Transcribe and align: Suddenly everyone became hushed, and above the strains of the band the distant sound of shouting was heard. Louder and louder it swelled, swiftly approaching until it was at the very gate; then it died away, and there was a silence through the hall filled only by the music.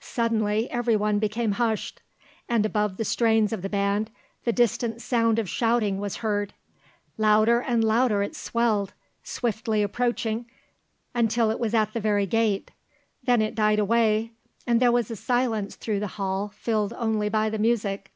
Suddenly 0.00 0.70
everyone 0.70 1.18
became 1.18 1.52
hushed, 1.52 2.02
and 2.46 2.66
above 2.66 2.98
the 2.98 3.06
strains 3.06 3.54
of 3.54 3.62
the 3.62 3.70
band 3.70 4.10
the 4.44 4.52
distant 4.52 5.00
sound 5.00 5.38
of 5.38 5.48
shouting 5.48 5.98
was 5.98 6.16
heard. 6.16 6.52
Louder 7.16 7.60
and 7.62 7.82
louder 7.82 8.22
it 8.22 8.36
swelled, 8.36 8.92
swiftly 9.24 9.82
approaching 9.82 10.44
until 11.14 11.50
it 11.50 11.58
was 11.58 11.72
at 11.72 11.94
the 11.94 12.00
very 12.00 12.26
gate; 12.26 12.70
then 13.24 13.40
it 13.40 13.54
died 13.54 13.78
away, 13.78 14.32
and 14.66 14.78
there 14.78 14.92
was 14.92 15.10
a 15.10 15.16
silence 15.16 15.74
through 15.74 16.00
the 16.00 16.06
hall 16.20 16.48
filled 16.48 16.92
only 16.92 17.30
by 17.30 17.48
the 17.48 17.58
music. 17.58 18.10